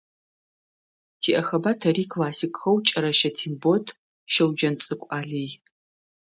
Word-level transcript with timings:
Тиӏэхэба 1.21 1.71
тэри 1.81 2.05
классикхэу 2.11 2.77
Кӏэрэщэ 2.87 3.29
Тембот, 3.37 3.85
Шэуджэнцӏыкӏу 4.33 5.09
Алый… 5.17 5.51